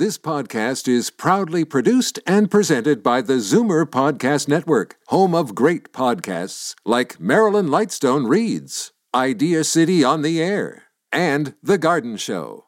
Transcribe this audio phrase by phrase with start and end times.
[0.00, 5.92] This podcast is proudly produced and presented by the Zoomer Podcast Network, home of great
[5.92, 12.64] podcasts like Marilyn Lightstone Reads, Idea City on the Air, and The Garden Show.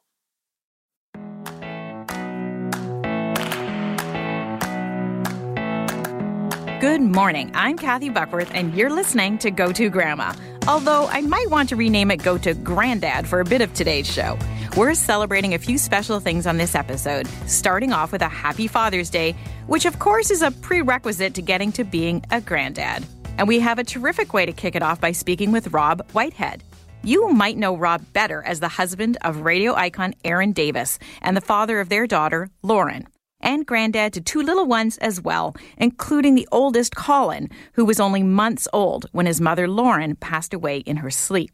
[6.82, 7.50] Good morning.
[7.54, 10.34] I'm Kathy Buckworth, and you're listening to Go To Grandma.
[10.68, 14.10] Although I might want to rename it Go To Granddad for a bit of today's
[14.10, 14.38] show.
[14.76, 19.10] We're celebrating a few special things on this episode, starting off with a Happy Father's
[19.10, 19.34] Day,
[19.66, 23.04] which of course is a prerequisite to getting to being a granddad.
[23.38, 26.62] And we have a terrific way to kick it off by speaking with Rob Whitehead.
[27.02, 31.40] You might know Rob better as the husband of radio icon Erin Davis and the
[31.40, 33.08] father of their daughter, Lauren
[33.42, 38.22] and granddad to two little ones as well, including the oldest, Colin, who was only
[38.22, 41.50] months old when his mother, Lauren, passed away in her sleep.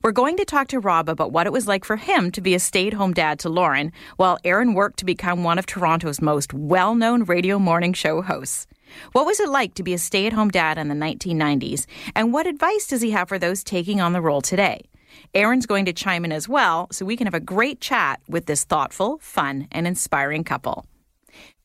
[0.00, 2.54] We're going to talk to Rob about what it was like for him to be
[2.54, 6.22] a stay at home dad to Lauren, while Erin worked to become one of Toronto's
[6.22, 8.68] most well known radio morning show hosts.
[9.10, 12.32] What was it like to be a stay at home dad in the 1990s, and
[12.32, 14.82] what advice does he have for those taking on the role today?
[15.34, 18.46] Erin's going to chime in as well, so we can have a great chat with
[18.46, 20.86] this thoughtful, fun, and inspiring couple.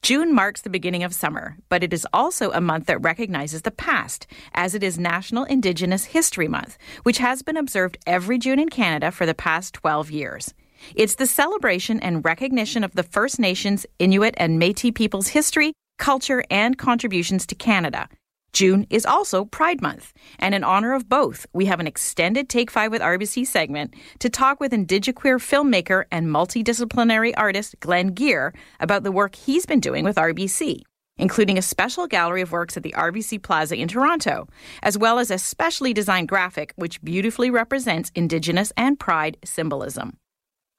[0.03, 3.71] June marks the beginning of summer, but it is also a month that recognizes the
[3.71, 8.67] past, as it is National Indigenous History Month, which has been observed every June in
[8.67, 10.53] Canada for the past 12 years.
[10.93, 16.43] It's the celebration and recognition of the First Nations, Inuit, and Metis peoples' history, culture,
[16.51, 18.09] and contributions to Canada,
[18.53, 22.69] June is also Pride Month, and in honor of both, we have an extended Take
[22.69, 29.01] 5 with RBC segment to talk with Indigiqueer filmmaker and multidisciplinary artist Glenn Gear about
[29.01, 30.81] the work he's been doing with RBC,
[31.17, 34.47] including a special gallery of works at the RBC Plaza in Toronto,
[34.83, 40.17] as well as a specially designed graphic which beautifully represents Indigenous and Pride symbolism.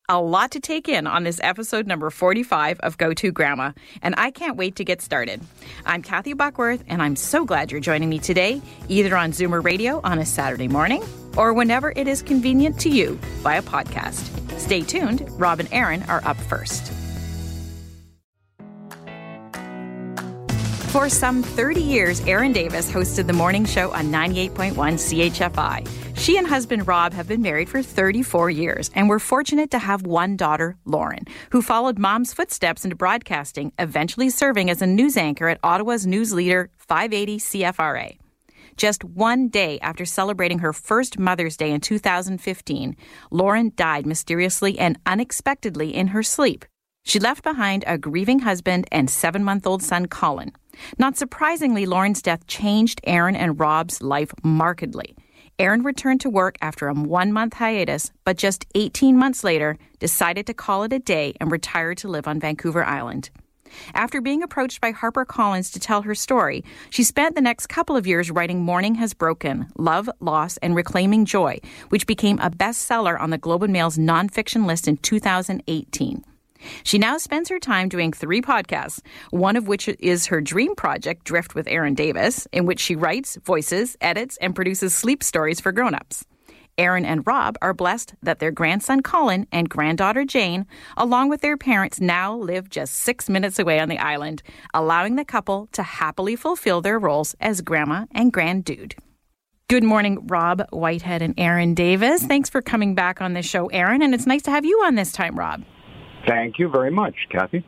[0.07, 4.15] A lot to take in on this episode number 45 of Go To Grandma, and
[4.19, 5.41] I can't wait to get started.
[5.87, 10.03] I'm Kathy Buckworth, and I'm so glad you're joining me today, either on Zoomer Radio
[10.05, 11.03] on a Saturday morning
[11.39, 14.29] or whenever it is convenient to you via podcast.
[14.61, 16.93] Stay tuned, Rob and Erin are up first.
[20.95, 26.17] For some 30 years, Erin Davis hosted the morning show on 98.1 CHFI.
[26.17, 30.07] She and husband Rob have been married for 34 years and were fortunate to have
[30.07, 35.49] one daughter, Lauren, who followed mom's footsteps into broadcasting, eventually serving as a news anchor
[35.49, 38.17] at Ottawa's news leader 580 CFRA.
[38.77, 42.97] Just one day after celebrating her first Mother's Day in 2015,
[43.33, 46.65] Lauren died mysteriously and unexpectedly in her sleep.
[47.03, 50.53] She left behind a grieving husband and seven month old son, Colin.
[50.99, 55.17] Not surprisingly, Lauren's death changed Erin and Rob's life markedly.
[55.59, 60.47] Erin returned to work after a one month hiatus, but just 18 months later decided
[60.47, 63.31] to call it a day and retire to live on Vancouver Island.
[63.95, 68.07] After being approached by HarperCollins to tell her story, she spent the next couple of
[68.07, 73.31] years writing Morning Has Broken Love, Loss, and Reclaiming Joy, which became a bestseller on
[73.31, 76.25] the Globe and Mail's nonfiction list in 2018.
[76.83, 81.25] She now spends her time doing three podcasts, one of which is her dream project,
[81.25, 85.73] Drift with Erin Davis, in which she writes, voices, edits, and produces sleep stories for
[85.73, 86.25] grown-ups.
[86.77, 90.67] Erin and Rob are blessed that their grandson Colin and granddaughter Jane,
[90.97, 94.43] along with their parents, now live just six minutes away on the island,
[94.73, 98.95] allowing the couple to happily fulfill their roles as grandma and granddude.
[99.69, 102.23] Good morning, Rob Whitehead and Erin Davis.
[102.25, 104.95] Thanks for coming back on this show, Erin, and it's nice to have you on
[104.95, 105.65] this time, Rob.
[106.27, 107.65] Thank you very much, Kathy.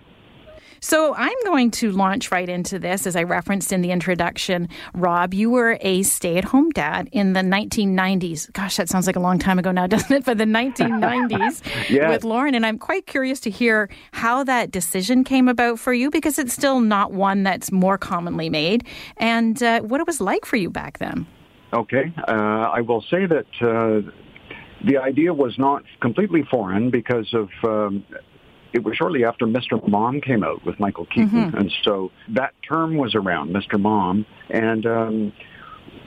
[0.80, 3.06] So I'm going to launch right into this.
[3.06, 7.32] As I referenced in the introduction, Rob, you were a stay at home dad in
[7.32, 8.52] the 1990s.
[8.52, 10.24] Gosh, that sounds like a long time ago now, doesn't it?
[10.24, 12.08] For the 1990s yes.
[12.08, 12.54] with Lauren.
[12.54, 16.52] And I'm quite curious to hear how that decision came about for you because it's
[16.52, 18.86] still not one that's more commonly made
[19.16, 21.26] and uh, what it was like for you back then.
[21.72, 22.12] Okay.
[22.28, 23.46] Uh, I will say that.
[23.60, 24.10] Uh,
[24.84, 28.04] the idea was not completely foreign because of um,
[28.76, 29.86] it was shortly after Mr.
[29.88, 31.56] Mom came out with Michael Keaton, mm-hmm.
[31.56, 33.80] and so that term was around, Mr.
[33.80, 35.32] Mom, and um,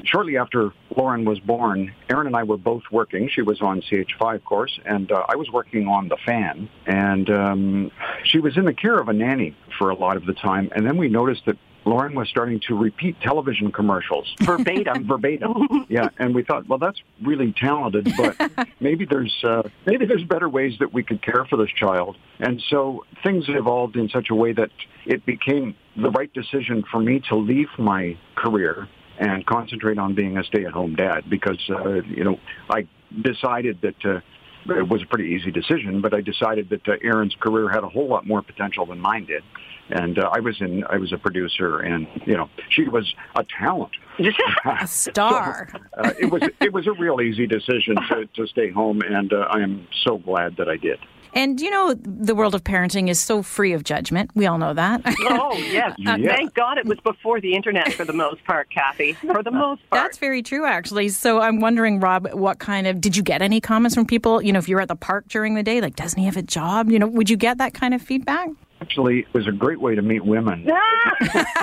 [0.03, 3.27] shortly after Lauren was born, Erin and I were both working.
[3.27, 6.69] She was on CHFI, of course, and uh, I was working on the fan.
[6.85, 7.91] And um,
[8.23, 10.69] she was in the care of a nanny for a lot of the time.
[10.75, 11.57] And then we noticed that
[11.89, 15.85] Lauren was starting to repeat television commercials verbatim, verbatim.
[15.89, 20.47] Yeah, and we thought, well, that's really talented, but maybe there's uh, maybe there's better
[20.47, 22.15] ways that we could care for this child.
[22.39, 24.69] And so things evolved in such a way that
[25.05, 28.87] it became the right decision for me to leave my career
[29.17, 32.39] and concentrate on being a stay-at-home dad because uh, you know
[32.69, 32.87] I
[33.21, 34.05] decided that.
[34.05, 34.19] Uh,
[34.67, 37.89] it was a pretty easy decision, but I decided that uh, Erin's career had a
[37.89, 39.43] whole lot more potential than mine did.
[39.89, 43.43] And uh, I was in, I was a producer, and you know, she was a
[43.59, 43.91] talent,
[44.65, 45.67] a star.
[45.71, 49.33] so, uh, it was, it was a real easy decision to, to stay home, and
[49.33, 50.99] uh, I am so glad that I did.
[51.33, 54.31] And you know, the world of parenting is so free of judgment.
[54.35, 55.01] We all know that.
[55.21, 55.91] oh, yes.
[56.05, 56.35] Uh, yeah.
[56.35, 59.13] Thank God it was before the internet for the most part, Kathy.
[59.13, 60.03] For the most part.
[60.03, 61.09] That's very true, actually.
[61.09, 64.41] So I'm wondering, Rob, what kind of did you get any comments from people?
[64.41, 66.37] You know, if you were at the park during the day, like, doesn't he have
[66.37, 66.89] a job?
[66.89, 68.49] You know, would you get that kind of feedback?
[68.89, 70.67] Actually, it was a great way to meet women.
[70.71, 71.61] a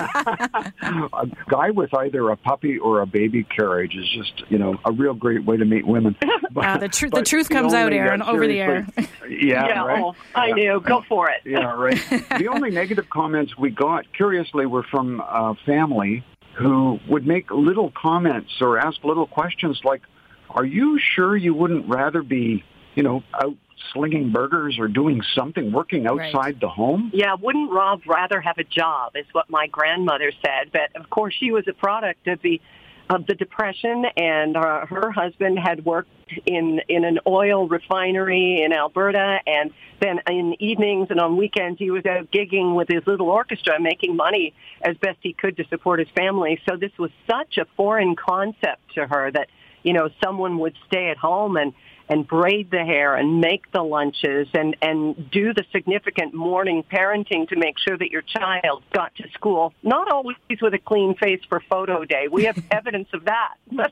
[1.48, 5.12] guy with either a puppy or a baby carriage is just, you know, a real
[5.12, 6.14] great way to meet women.
[6.52, 8.86] But, Uh, the, tr- the truth comes out, Erin, over the air.
[8.96, 10.02] Yeah, yeah, right.
[10.02, 10.80] oh, I knew.
[10.80, 11.40] Go for it.
[11.44, 11.98] Yeah, right.
[12.38, 16.24] the only negative comments we got, curiously, were from uh, family
[16.56, 20.02] who would make little comments or ask little questions like,
[20.50, 22.62] "Are you sure you wouldn't rather be,
[22.94, 23.56] you know, out
[23.92, 26.34] slinging burgers or doing something, working Right.
[26.34, 29.16] outside the home?" Yeah, wouldn't Rob rather have a job?
[29.16, 30.70] Is what my grandmother said.
[30.72, 32.60] But of course, she was a product of the
[33.08, 36.08] of the depression, and uh, her husband had worked
[36.44, 41.90] in in an oil refinery in Alberta, and then in evenings and on weekends he
[41.90, 46.00] was out gigging with his little orchestra, making money as best he could to support
[46.00, 46.60] his family.
[46.68, 49.48] So this was such a foreign concept to her that
[49.84, 51.72] you know someone would stay at home and
[52.08, 57.48] and braid the hair and make the lunches and, and do the significant morning parenting
[57.48, 59.72] to make sure that your child got to school.
[59.82, 62.28] Not always with a clean face for photo day.
[62.30, 63.54] We have evidence of that.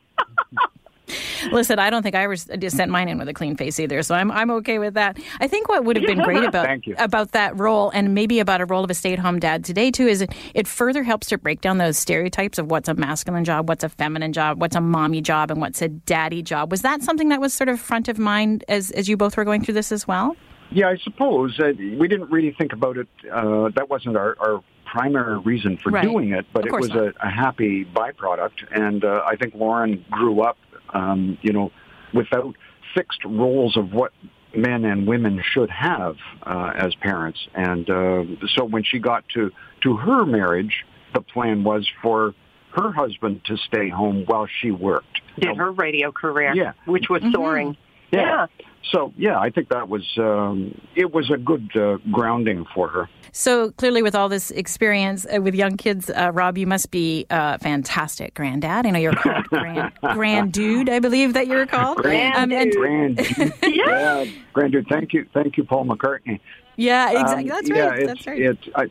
[1.52, 4.14] Listen, I don't think I ever sent mine in with a clean face either, so
[4.14, 5.18] I'm I'm okay with that.
[5.40, 8.64] I think what would have been great about about that role, and maybe about a
[8.66, 11.78] role of a stay-at-home dad today too, is it, it further helps to break down
[11.78, 15.50] those stereotypes of what's a masculine job, what's a feminine job, what's a mommy job,
[15.50, 16.70] and what's a daddy job.
[16.70, 19.44] Was that something that was sort of front of mind as as you both were
[19.44, 20.36] going through this as well?
[20.70, 23.06] Yeah, I suppose uh, we didn't really think about it.
[23.30, 26.02] Uh, that wasn't our, our primary reason for Right.
[26.02, 28.64] doing it, but it was a, a happy byproduct.
[28.74, 30.56] And uh, I think Lauren grew up,
[30.94, 31.70] um, you know,
[32.12, 32.54] without
[32.94, 34.12] fixed roles of what
[34.56, 37.40] men and women should have uh, as parents.
[37.54, 38.24] And uh,
[38.54, 39.50] so when she got to
[39.82, 42.34] to her marriage, the plan was for
[42.76, 45.20] her husband to stay home while she worked.
[45.38, 46.72] Did her radio career, Yeah.
[46.86, 47.76] which was soaring.
[48.14, 48.22] Yeah.
[48.22, 48.46] yeah.
[48.92, 53.08] So yeah, I think that was um, it was a good uh, grounding for her.
[53.32, 57.26] So clearly, with all this experience uh, with young kids, uh, Rob, you must be
[57.30, 58.86] a fantastic granddad.
[58.86, 61.96] I know you're called grand, grand dude, I believe that you're called.
[61.96, 62.80] Grand Um, and- dude.
[62.80, 64.86] Grand, yeah, grand dude.
[64.88, 66.38] Thank you, thank you, Paul McCartney.
[66.76, 67.48] yeah, Um, exactly.
[67.50, 67.98] That's yeah, right.
[67.98, 68.40] It's, That's right.
[68.42, 68.84] It's, I,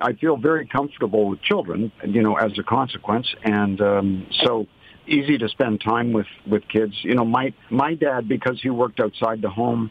[0.00, 4.66] I feel very comfortable with children, you know, as a consequence, and um, so
[5.06, 6.94] easy to spend time with with kids.
[7.02, 9.90] You know, my my dad, because he worked outside the home,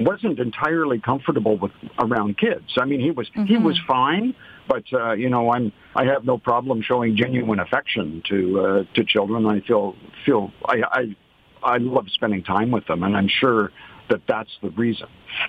[0.00, 2.76] wasn't entirely comfortable with around kids.
[2.78, 3.64] I mean, he was he Mm-hmm.
[3.64, 4.34] was fine,
[4.68, 9.04] but uh, you know, I'm I have no problem showing genuine affection to uh, to
[9.04, 9.46] children.
[9.46, 11.16] I feel feel I, I
[11.62, 13.70] I love spending time with them, and I'm sure
[14.10, 15.06] that that's the reason.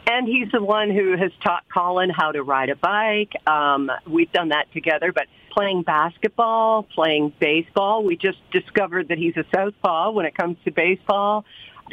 [0.07, 3.33] And he's the one who has taught Colin how to ride a bike.
[3.47, 9.37] Um, we've done that together, but playing basketball, playing baseball, we just discovered that he's
[9.37, 11.45] a southpaw when it comes to baseball.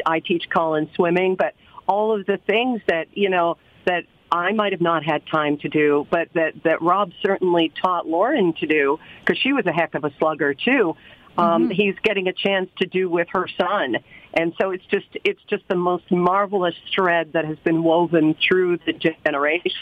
[0.06, 1.54] I teach Colin swimming, but
[1.86, 5.68] all of the things that, you know, that I might have not had time to
[5.68, 9.94] do, but that, that Rob certainly taught Lauren to do, because she was a heck
[9.94, 10.96] of a slugger too.
[11.36, 13.96] Um, He's getting a chance to do with her son,
[14.34, 18.78] and so it's just it's just the most marvelous thread that has been woven through
[18.84, 19.72] the generation.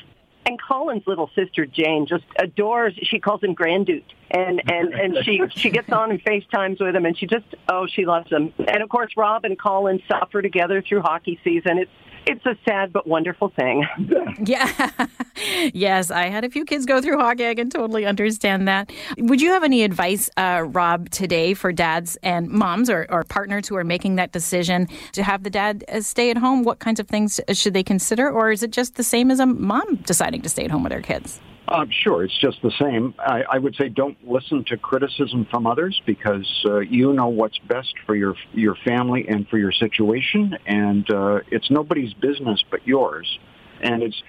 [0.48, 2.94] And Colin's little sister Jane just adores.
[3.02, 7.04] She calls him Granddude, and and and she she gets on and FaceTimes with him,
[7.04, 8.54] and she just oh she loves him.
[8.66, 11.76] And of course, Rob and Colin suffer together through hockey season.
[11.76, 11.90] It's
[12.26, 13.86] it's a sad but wonderful thing.
[14.44, 14.90] Yeah.
[15.74, 17.48] yes, I had a few kids go through hockey.
[17.48, 18.90] I can totally understand that.
[19.18, 23.66] Would you have any advice, uh, Rob, today for dads and moms or, or partners
[23.68, 26.62] who are making that decision to have the dad uh, stay at home?
[26.62, 28.30] What kinds of things should they consider?
[28.30, 30.92] Or is it just the same as a mom deciding to stay at home with
[30.92, 31.40] their kids?
[31.68, 33.14] Uh, sure, it's just the same.
[33.18, 37.58] I, I would say don't listen to criticism from others because uh, you know what's
[37.58, 42.86] best for your your family and for your situation, and uh, it's nobody's business but
[42.86, 43.38] yours.
[43.82, 44.22] And it's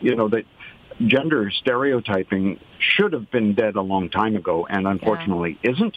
[0.00, 0.46] you know that
[1.06, 5.96] gender stereotyping should have been dead a long time ago, and unfortunately isn't.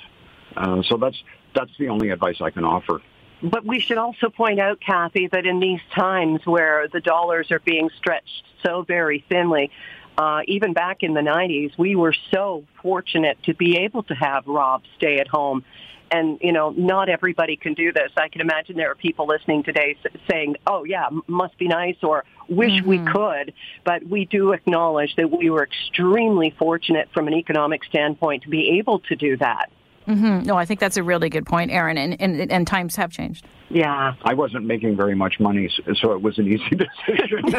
[0.56, 1.18] Uh, so that's
[1.56, 3.02] that's the only advice I can offer.
[3.42, 7.60] But we should also point out, Kathy, that in these times where the dollars are
[7.60, 9.70] being stretched so very thinly,
[10.18, 14.46] uh, even back in the 90s, we were so fortunate to be able to have
[14.48, 15.64] Rob stay at home.
[16.12, 18.12] and you know, not everybody can do this.
[18.16, 19.98] I can imagine there are people listening today
[20.30, 22.88] saying, "Oh yeah, must be nice," or "Wish mm-hmm.
[22.88, 23.54] we could."
[23.84, 28.78] But we do acknowledge that we were extremely fortunate from an economic standpoint to be
[28.78, 29.72] able to do that.
[30.08, 30.44] Mm-hmm.
[30.44, 33.46] No, I think that's a really good point, Erin, and, and, and times have changed.
[33.70, 34.14] Yeah.
[34.24, 37.46] I wasn't making very much money, so it was an easy decision.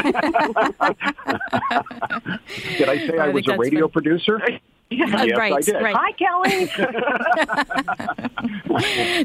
[2.79, 4.41] Did I say I, I was a radio producer?
[4.91, 5.75] yes, right, I did.
[5.83, 5.97] Right.
[5.97, 6.67] Hi, Kelly.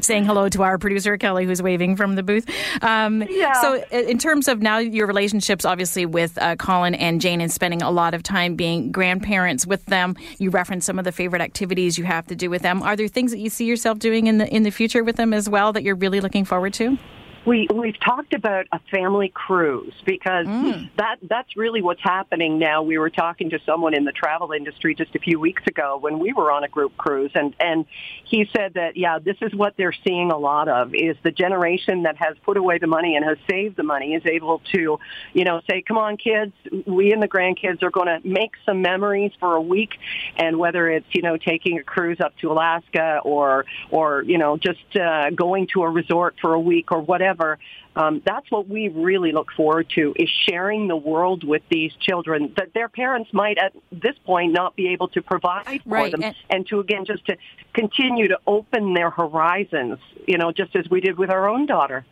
[0.02, 2.48] Saying hello to our producer, Kelly, who's waving from the booth.
[2.82, 3.52] Um, yeah.
[3.60, 7.82] So, in terms of now your relationships, obviously, with uh, Colin and Jane and spending
[7.82, 11.98] a lot of time being grandparents with them, you referenced some of the favorite activities
[11.98, 12.82] you have to do with them.
[12.82, 15.34] Are there things that you see yourself doing in the, in the future with them
[15.34, 16.96] as well that you're really looking forward to?
[17.46, 20.90] We we've talked about a family cruise because mm.
[20.96, 22.82] that that's really what's happening now.
[22.82, 26.18] We were talking to someone in the travel industry just a few weeks ago when
[26.18, 27.86] we were on a group cruise and and
[28.24, 32.02] he said that yeah, this is what they're seeing a lot of is the generation
[32.02, 34.98] that has put away the money and has saved the money is able to,
[35.32, 36.52] you know, say, "Come on kids,
[36.86, 39.94] we and the grandkids are going to make some memories for a week."
[40.36, 44.58] And whether it's, you know, taking a cruise up to Alaska or or, you know,
[44.58, 47.58] just uh, going to a resort for a week or whatever However,
[47.96, 52.52] um, that's what we really look forward to is sharing the world with these children
[52.56, 56.12] that their parents might at this point not be able to provide for right.
[56.12, 57.36] them and, and to again just to
[57.74, 62.04] continue to open their horizons you know just as we did with our own daughter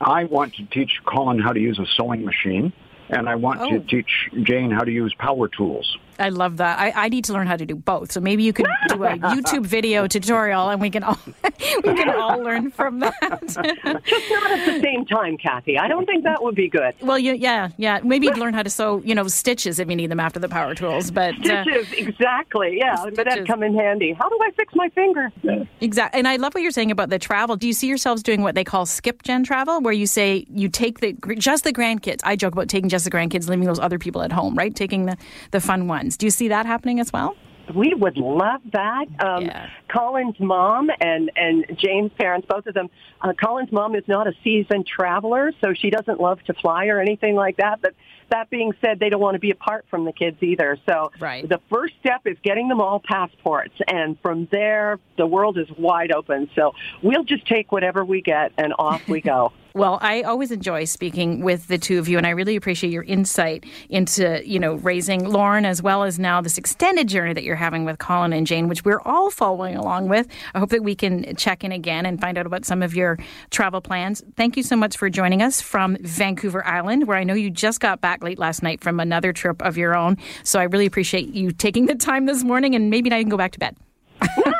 [0.00, 2.72] i want to teach colin how to use a sewing machine
[3.08, 3.70] and i want oh.
[3.70, 6.78] to teach jane how to use power tools I love that.
[6.78, 8.12] I, I need to learn how to do both.
[8.12, 12.10] So maybe you could do a YouTube video tutorial, and we can all we can
[12.10, 13.14] all learn from that.
[13.42, 15.78] Just not at the same time, Kathy.
[15.78, 16.94] I don't think that would be good.
[17.00, 18.00] Well, you, yeah, yeah.
[18.04, 20.48] Maybe you'd learn how to sew, you know, stitches if you need them after the
[20.48, 21.10] power tools.
[21.10, 22.78] But uh, stitches, uh, exactly.
[22.78, 23.16] Yeah, stitches.
[23.16, 24.12] but that'd come in handy.
[24.12, 25.32] How do I fix my finger?
[25.80, 26.18] Exactly.
[26.18, 27.56] And I love what you're saying about the travel.
[27.56, 30.68] Do you see yourselves doing what they call skip gen travel, where you say you
[30.68, 32.20] take the just the grandkids?
[32.24, 34.74] I joke about taking just the grandkids, leaving those other people at home, right?
[34.74, 35.16] Taking the
[35.50, 36.11] the fun ones.
[36.16, 37.36] Do you see that happening as well?
[37.74, 39.06] We would love that.
[39.20, 39.68] Um, yeah.
[39.88, 42.90] Colin's mom and and Jane's parents, both of them.
[43.20, 47.00] Uh, Colin's mom is not a seasoned traveler, so she doesn't love to fly or
[47.00, 47.80] anything like that.
[47.80, 47.94] But
[48.30, 50.78] that being said, they don't want to be apart from the kids either.
[50.88, 51.48] So right.
[51.48, 56.12] the first step is getting them all passports, and from there, the world is wide
[56.12, 56.50] open.
[56.56, 59.52] So we'll just take whatever we get, and off we go.
[59.74, 63.04] Well, I always enjoy speaking with the two of you, and I really appreciate your
[63.04, 67.56] insight into, you know, raising Lauren as well as now this extended journey that you're
[67.56, 70.28] having with Colin and Jane, which we're all following along with.
[70.54, 73.18] I hope that we can check in again and find out about some of your
[73.50, 74.22] travel plans.
[74.36, 77.80] Thank you so much for joining us from Vancouver Island, where I know you just
[77.80, 80.18] got back late last night from another trip of your own.
[80.44, 83.30] So I really appreciate you taking the time this morning, and maybe now you can
[83.30, 83.76] go back to bed.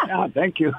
[0.07, 0.73] yeah, thank you.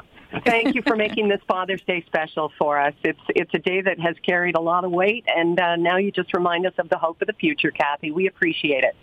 [0.46, 2.94] Thank you for making this Father's Day special for us.
[3.04, 6.12] It's it's a day that has carried a lot of weight, and uh, now you
[6.12, 8.12] just remind us of the hope of the future, Kathy.
[8.12, 8.96] We appreciate it.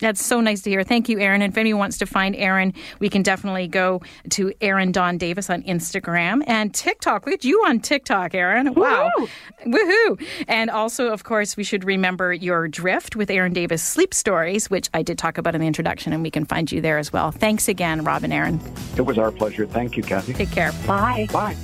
[0.00, 0.84] That's so nice to hear.
[0.84, 1.42] Thank you, Erin.
[1.42, 4.00] And if anyone wants to find Erin, we can definitely go
[4.30, 7.26] to Erin Don Davis on Instagram and TikTok.
[7.26, 8.74] Look at you on TikTok, Erin.
[8.74, 9.10] Wow.
[9.18, 9.28] Woo-hoo.
[9.66, 10.26] Woohoo.
[10.46, 14.88] And also, of course, we should remember your Drift with Erin Davis Sleep Stories, which
[14.94, 17.32] I did talk about in the introduction, and we can find you there as well.
[17.32, 18.60] Thanks again, Rob and Erin.
[18.96, 19.66] It was our pleasure.
[19.66, 20.32] Thank you, Kathy.
[20.32, 20.72] Take care.
[20.86, 21.26] Bye.
[21.32, 21.56] Bye.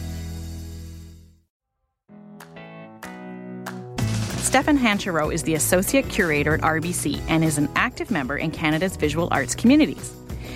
[4.54, 8.94] Stefan Hancherow is the Associate Curator at RBC and is an active member in Canada's
[8.94, 10.14] visual arts communities.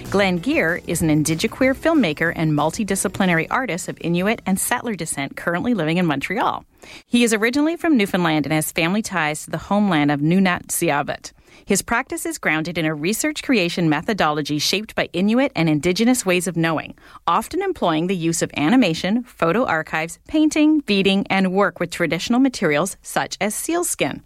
[0.09, 5.75] Glenn Gear is an indigiqueer filmmaker and multidisciplinary artist of Inuit and settler descent currently
[5.75, 6.65] living in Montreal.
[7.07, 11.33] He is originally from Newfoundland and has family ties to the homeland of Nunatsiavut.
[11.69, 16.47] His practice is grounded in a research creation methodology shaped by Inuit and Indigenous ways
[16.47, 16.95] of knowing,
[17.27, 22.97] often employing the use of animation, photo archives, painting, beading, and work with traditional materials
[23.03, 24.23] such as sealskin.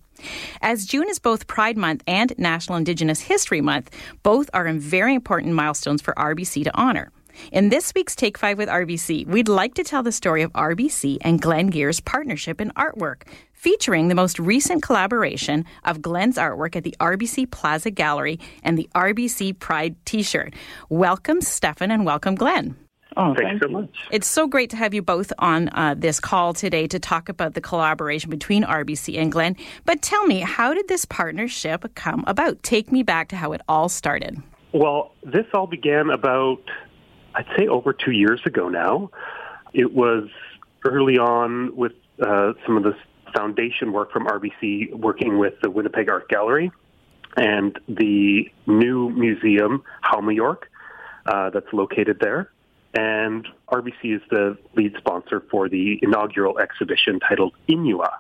[0.61, 3.91] As June is both Pride Month and National Indigenous History Month,
[4.23, 7.11] both are very important milestones for RBC to honor.
[7.51, 11.19] In this week's Take 5 with RBC, we'd like to tell the story of RBC
[11.23, 13.23] and Glenn Gear's partnership in artwork,
[13.63, 18.89] featuring the most recent collaboration of Glenn's artwork at the RBC Plaza Gallery and the
[18.93, 20.53] RBC Pride t shirt.
[20.89, 22.75] Welcome, Stefan, and welcome, Glenn.
[23.17, 23.91] Oh, thanks so much.
[24.11, 27.55] It's so great to have you both on uh, this call today to talk about
[27.55, 29.55] the collaboration between RBC and Glenn.
[29.85, 32.65] But tell me, how did this partnership come about?
[32.65, 34.43] Take me back to how it all started.
[34.73, 36.63] Well, this all began about
[37.37, 39.11] I'd say over two years ago now.
[39.73, 40.29] It was
[40.85, 42.97] early on with uh, some of the
[43.35, 46.71] foundation work from RBC working with the Winnipeg Art Gallery
[47.37, 50.59] and the new museum, Qaumajuq,
[51.27, 52.51] uh, that's located there.
[52.95, 58.11] And RBC is the lead sponsor for the inaugural exhibition titled Inua.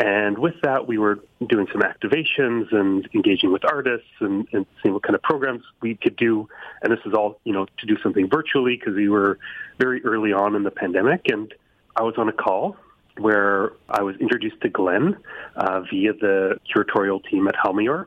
[0.00, 4.94] And with that, we were doing some activations and engaging with artists and, and seeing
[4.94, 6.48] what kind of programs we could do.
[6.82, 9.38] And this is all, you know, to do something virtually because we were
[9.78, 11.26] very early on in the pandemic.
[11.28, 11.52] And
[11.94, 12.78] I was on a call
[13.18, 15.16] where I was introduced to Glenn
[15.56, 18.06] uh, via the curatorial team at Qaumajuq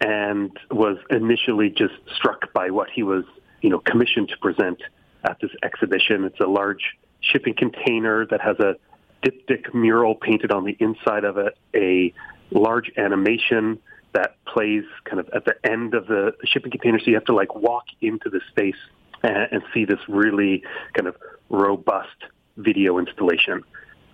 [0.00, 3.24] and was initially just struck by what he was,
[3.62, 4.82] you know, commissioned to present
[5.24, 6.24] at this exhibition.
[6.24, 8.76] It's a large shipping container that has a
[9.22, 12.12] diptych mural painted on the inside of it, a
[12.50, 13.78] large animation
[14.12, 16.98] that plays kind of at the end of the shipping container.
[16.98, 18.76] So you have to like walk into the space
[19.22, 20.62] and, and see this really
[20.94, 21.16] kind of
[21.48, 22.16] robust
[22.56, 23.62] video installation.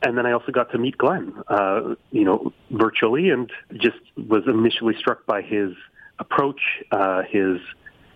[0.02, 4.42] And then I also got to meet Glenn, uh, you know, virtually, and just was
[4.47, 5.73] initially struck by his
[6.18, 7.59] approach, uh, his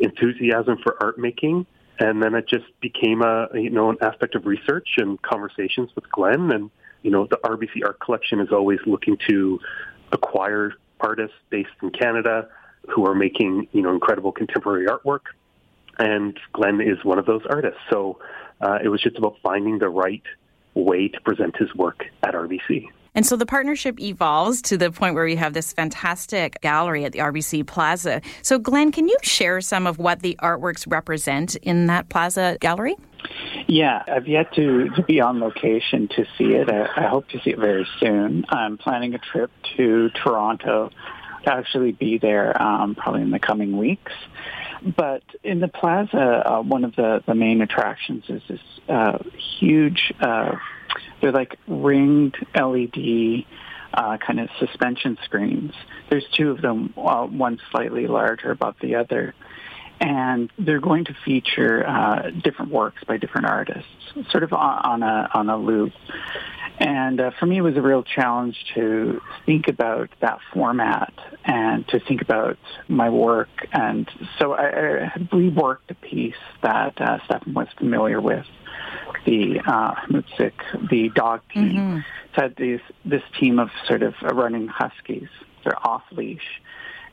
[0.01, 1.65] enthusiasm for art making,
[1.99, 6.11] and then it just became a you know an aspect of research and conversations with
[6.11, 6.51] Glenn.
[6.51, 6.71] And
[7.03, 9.61] you know, the RBC Art Collection is always looking to
[10.13, 12.49] acquire artists based in Canada
[12.89, 15.27] who are making you know incredible contemporary artwork.
[15.99, 17.81] And Glenn is one of those artists.
[17.91, 18.19] So
[18.61, 20.23] uh, it was just about finding the right
[20.77, 22.89] way to present his work at RBC.
[23.17, 27.13] And so the partnership evolves to the point where we have this fantastic gallery at
[27.13, 28.21] the RBC Plaza.
[28.43, 32.95] So, Glenn, can you share some of what the artworks represent in that Plaza gallery?
[33.69, 36.71] Yeah, I've yet to, to be on location to see it.
[36.71, 38.45] I, I hope to see it very soon.
[38.51, 40.95] I'm planning a trip to Toronto to
[41.47, 44.13] actually be there um, probably in the coming weeks.
[44.83, 49.19] But in the plaza, uh, one of the, the main attractions is this uh,
[49.59, 50.57] huge, uh,
[51.21, 53.45] they're like ringed LED
[53.95, 55.73] uh, kind of suspension screens.
[56.11, 59.35] There's two of them, uh, one slightly larger above the other.
[60.01, 63.89] And they're going to feature uh, different works by different artists,
[64.31, 65.93] sort of on, on a on a loop.
[66.79, 71.89] And uh, for me, it was a real challenge to think about that format and
[71.89, 73.49] to think about my work.
[73.73, 78.45] And so I, I had reworked a piece that uh, Stefan was familiar with,
[79.25, 79.95] the uh,
[80.91, 81.73] the dog team.
[81.73, 81.99] Mm-hmm.
[82.35, 85.29] So had these, this team of sort of running huskies.
[85.65, 86.61] They're off leash,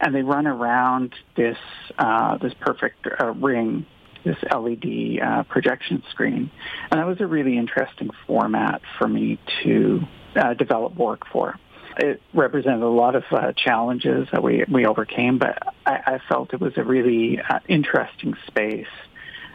[0.04, 1.58] and they run around this
[1.98, 3.86] uh, this perfect uh, ring
[4.24, 6.50] this LED uh, projection screen.
[6.90, 10.02] And that was a really interesting format for me to
[10.36, 11.60] uh, develop work for.
[11.98, 16.54] It represented a lot of uh, challenges that we, we overcame, but I, I felt
[16.54, 18.88] it was a really uh, interesting space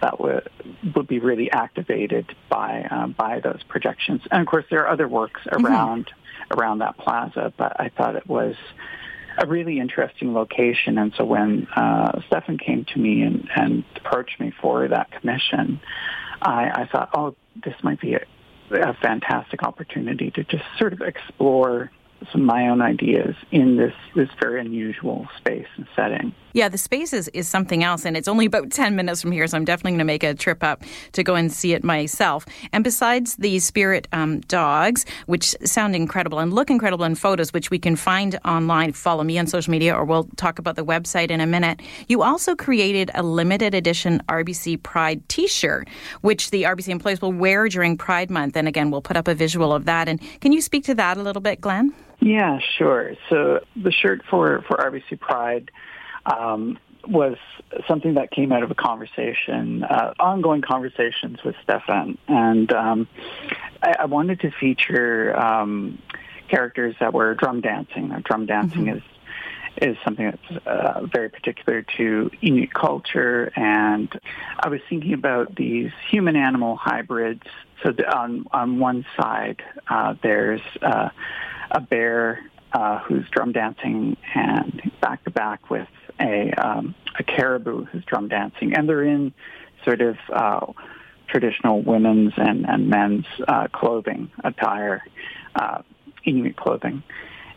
[0.01, 0.49] that would
[0.95, 4.23] would be really activated by uh, by those projections.
[4.31, 5.67] And of course, there are other works mm-hmm.
[5.67, 6.61] around mm-hmm.
[6.61, 8.55] around that plaza, but I thought it was
[9.39, 10.99] a really interesting location.
[10.99, 15.81] And so when uh, Stefan came to me and, and approached me for that commission,
[16.43, 18.25] I, I thought, oh, this might be a,
[18.73, 21.91] a fantastic opportunity to just sort of explore
[22.33, 26.35] some my own ideas in this this very unusual space and setting.
[26.55, 29.47] Yeah, the space is, is something else, and it's only about 10 minutes from here,
[29.47, 32.47] so I'm definitely going to make a trip up to go and see it myself.
[32.73, 37.71] And besides the spirit um, dogs, which sound incredible and look incredible in photos, which
[37.71, 41.31] we can find online, follow me on social media, or we'll talk about the website
[41.31, 45.89] in a minute, you also created a limited edition RBC Pride t shirt,
[46.23, 48.57] which the RBC employees will wear during Pride Month.
[48.57, 50.09] And again, we'll put up a visual of that.
[50.09, 51.95] And can you speak to that a little bit, Glenn?
[52.21, 53.15] Yeah, sure.
[53.29, 55.71] So the shirt for, for RBC Pride
[56.27, 57.37] um, was
[57.87, 62.19] something that came out of a conversation, uh, ongoing conversations with Stefan.
[62.27, 63.09] And um,
[63.83, 66.03] I, I, wanted to feature um,
[66.49, 68.09] characters that were drum dancing.
[68.09, 68.99] Now, drum dancing mm-hmm.
[68.99, 69.03] is
[69.81, 73.53] is something that's uh, very particular to Inuit culture.
[73.55, 74.09] And
[74.59, 77.45] I was thinking about these human-animal hybrids.
[77.85, 81.11] So the, on on one side, uh, there's uh,
[81.71, 82.41] a bear
[82.73, 85.89] uh, who's drum dancing and back to back with
[86.21, 89.33] a um, a caribou who's drum dancing, and they're in
[89.85, 90.67] sort of uh,
[91.29, 95.03] traditional women's and, and men's uh, clothing attire,
[95.55, 95.83] uh,
[96.25, 97.03] Inuit clothing,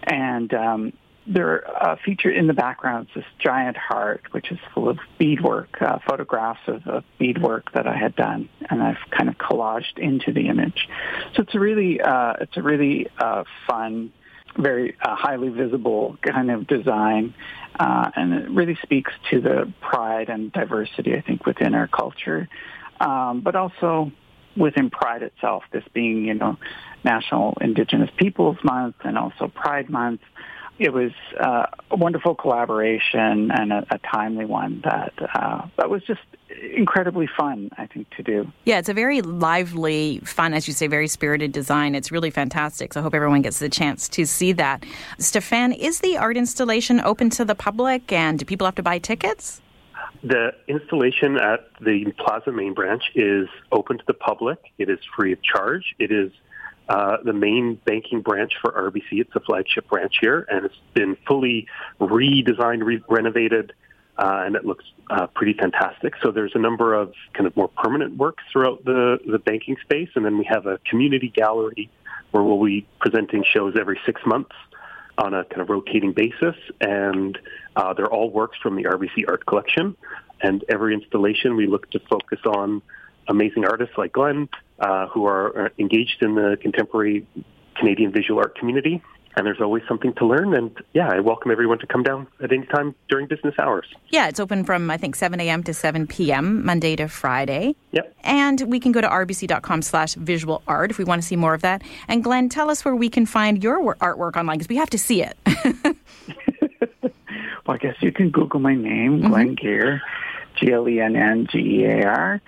[0.03, 0.93] and um,
[1.27, 5.81] they're uh, featured in the background is this giant heart, which is full of beadwork,
[5.81, 10.33] uh, photographs of, of beadwork that I had done, and I've kind of collaged into
[10.33, 10.87] the image.
[11.35, 14.11] So it's a really, uh, it's a really uh, fun
[14.57, 17.33] very uh, highly visible kind of design,
[17.79, 22.49] uh, and it really speaks to the pride and diversity, I think, within our culture,
[22.99, 24.11] um, but also
[24.57, 26.57] within Pride itself, this being, you know,
[27.03, 30.21] National Indigenous Peoples Month and also Pride Month.
[30.81, 36.01] It was uh, a wonderful collaboration and a, a timely one that uh, that was
[36.05, 36.21] just
[36.75, 38.51] incredibly fun, I think, to do.
[38.65, 41.93] Yeah, it's a very lively, fun, as you say, very spirited design.
[41.93, 42.93] It's really fantastic.
[42.93, 44.83] So I hope everyone gets the chance to see that.
[45.19, 48.97] Stefan, is the art installation open to the public and do people have to buy
[48.97, 49.61] tickets?
[50.23, 54.57] The installation at the Plaza main branch is open to the public.
[54.79, 55.93] It is free of charge.
[55.99, 56.31] It is
[56.89, 59.21] uh, the main banking branch for RBC.
[59.21, 61.67] It's the flagship branch here, and it's been fully
[61.99, 63.73] redesigned, re- renovated,
[64.17, 66.13] uh, and it looks uh, pretty fantastic.
[66.21, 70.09] So there's a number of kind of more permanent works throughout the, the banking space,
[70.15, 71.89] and then we have a community gallery
[72.31, 74.55] where we'll be presenting shows every six months
[75.17, 77.37] on a kind of rotating basis, and
[77.75, 79.95] uh, they're all works from the RBC Art Collection.
[80.41, 82.81] And every installation, we look to focus on
[83.27, 84.49] amazing artists like Glenn,
[84.81, 87.25] uh, who are uh, engaged in the contemporary
[87.75, 89.01] Canadian visual art community
[89.35, 90.53] and there's always something to learn.
[90.53, 93.85] And yeah, I welcome everyone to come down at any time during business hours.
[94.09, 95.63] Yeah, it's open from, I think, 7 a.m.
[95.63, 97.75] to 7 p.m., Monday to Friday.
[97.91, 98.13] Yep.
[98.23, 101.53] And we can go to rbc.com slash visual art if we want to see more
[101.53, 101.81] of that.
[102.07, 104.97] And Glenn, tell us where we can find your artwork online because we have to
[104.97, 105.37] see it.
[107.01, 107.15] well,
[107.67, 109.27] I guess you can Google my name, mm-hmm.
[109.27, 110.01] Glenn Gear,
[110.55, 112.41] G L E N N G E A R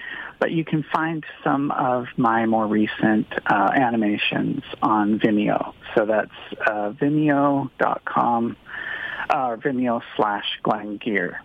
[0.43, 5.73] but you can find some of my more recent uh, animations on Vimeo.
[5.95, 6.33] So that's
[6.67, 8.57] uh, vimeo.com,
[9.29, 11.39] uh, Vimeo slash Glenn Gear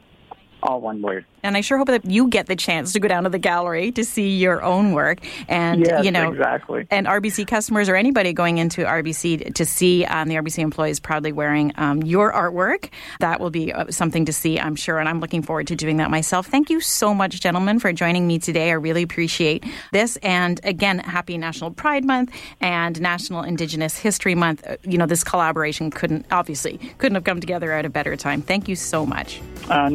[0.62, 1.24] all one word.
[1.42, 3.92] And I sure hope that you get the chance to go down to the gallery
[3.92, 5.18] to see your own work.
[5.48, 6.86] And yes, you know, exactly.
[6.90, 11.32] And RBC customers or anybody going into RBC to see um, the RBC employees proudly
[11.32, 14.98] wearing um, your artwork, that will be uh, something to see, I'm sure.
[14.98, 16.46] And I'm looking forward to doing that myself.
[16.46, 18.70] Thank you so much, gentlemen, for joining me today.
[18.70, 20.16] I really appreciate this.
[20.18, 24.66] And again, happy National Pride Month and National Indigenous History Month.
[24.66, 28.42] Uh, you know, this collaboration couldn't obviously couldn't have come together at a better time.
[28.42, 29.40] Thank you so much.
[29.68, 29.88] Uh,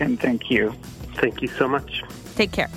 [0.00, 0.72] and thank you.
[1.14, 2.02] Thank you so much.
[2.34, 2.70] Take care.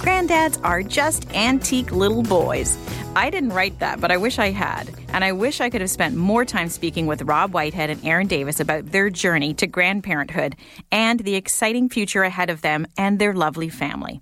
[0.00, 2.78] Granddads are just antique little boys.
[3.16, 4.90] I didn't write that, but I wish I had.
[5.08, 8.26] And I wish I could have spent more time speaking with Rob Whitehead and Erin
[8.26, 10.54] Davis about their journey to grandparenthood
[10.92, 14.20] and the exciting future ahead of them and their lovely family.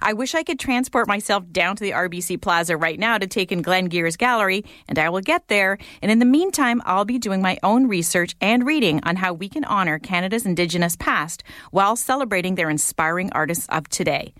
[0.00, 3.52] I wish I could transport myself down to the RBC Plaza right now to take
[3.52, 5.78] in Glenn Gear's gallery, and I will get there.
[6.02, 9.48] And in the meantime, I'll be doing my own research and reading on how we
[9.48, 14.34] can honor Canada's Indigenous past while celebrating their inspiring artists of today.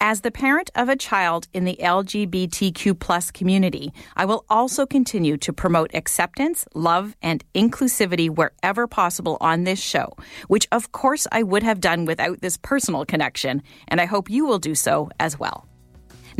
[0.00, 5.36] As the parent of a child in the LGBTQ plus community, I will also continue
[5.38, 10.12] to promote acceptance, love, and inclusivity wherever possible on this show,
[10.46, 14.46] which of course I would have done without this personal connection, and I hope you
[14.46, 15.66] will do so as well.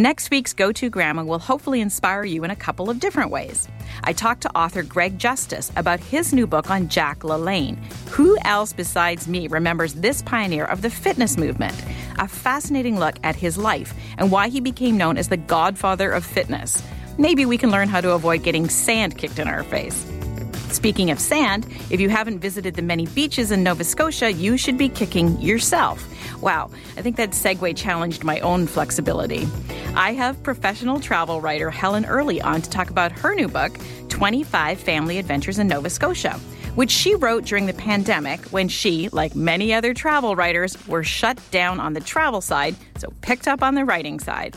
[0.00, 3.66] Next week's Go To Grandma will hopefully inspire you in a couple of different ways.
[4.04, 7.76] I talked to author Greg Justice about his new book on Jack LaLanne.
[8.10, 11.74] Who else besides me remembers this pioneer of the fitness movement?
[12.18, 16.24] A fascinating look at his life and why he became known as the godfather of
[16.24, 16.80] fitness.
[17.18, 20.06] Maybe we can learn how to avoid getting sand kicked in our face.
[20.70, 24.76] Speaking of sand, if you haven't visited the many beaches in Nova Scotia, you should
[24.76, 26.06] be kicking yourself.
[26.42, 29.48] Wow, I think that segue challenged my own flexibility.
[29.94, 33.76] I have professional travel writer Helen Earley on to talk about her new book,
[34.08, 36.38] 25 Family Adventures in Nova Scotia
[36.78, 41.36] which she wrote during the pandemic when she, like many other travel writers, were shut
[41.50, 44.56] down on the travel side, so picked up on the writing side.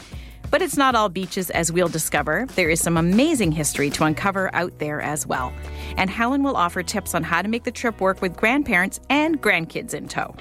[0.52, 2.46] But it's not all beaches, as we'll discover.
[2.56, 5.54] There is some amazing history to uncover out there as well.
[5.96, 9.42] And Helen will offer tips on how to make the trip work with grandparents and
[9.42, 10.36] grandkids in tow.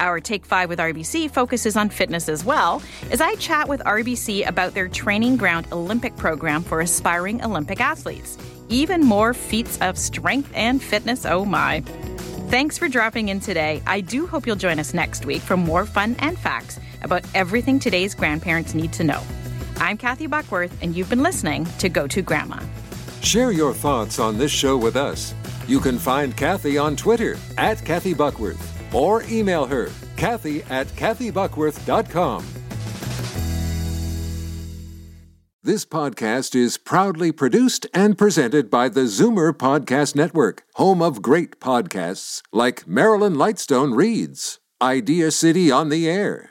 [0.00, 4.48] Our Take 5 with RBC focuses on fitness as well, as I chat with RBC
[4.48, 8.38] about their Training Ground Olympic program for aspiring Olympic athletes.
[8.70, 11.82] Even more feats of strength and fitness, oh my.
[12.48, 13.82] Thanks for dropping in today.
[13.86, 17.78] I do hope you'll join us next week for more fun and facts about everything
[17.78, 19.22] today's grandparents need to know.
[19.78, 22.60] I'm Kathy Buckworth, and you've been listening to Go To Grandma.
[23.22, 25.34] Share your thoughts on this show with us.
[25.66, 32.44] You can find Kathy on Twitter at Kathy Buckworth or email her, Kathy at KathyBuckworth.com.
[35.62, 41.58] This podcast is proudly produced and presented by the Zoomer Podcast Network, home of great
[41.58, 46.50] podcasts like Marilyn Lightstone Reads, Idea City on the Air,